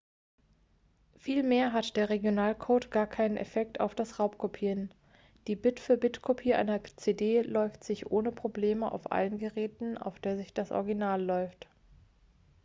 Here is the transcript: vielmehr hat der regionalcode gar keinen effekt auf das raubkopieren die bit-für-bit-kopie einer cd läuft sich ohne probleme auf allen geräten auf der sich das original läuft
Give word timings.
vielmehr 1.15 1.73
hat 1.73 1.95
der 1.95 2.09
regionalcode 2.09 2.89
gar 2.89 3.05
keinen 3.05 3.37
effekt 3.37 3.79
auf 3.79 3.93
das 3.93 4.17
raubkopieren 4.17 4.91
die 5.45 5.55
bit-für-bit-kopie 5.55 6.55
einer 6.55 6.83
cd 6.83 7.43
läuft 7.43 7.83
sich 7.83 8.09
ohne 8.09 8.31
probleme 8.31 8.91
auf 8.91 9.11
allen 9.11 9.37
geräten 9.37 9.99
auf 9.99 10.19
der 10.19 10.37
sich 10.37 10.55
das 10.55 10.71
original 10.71 11.21
läuft 11.21 11.67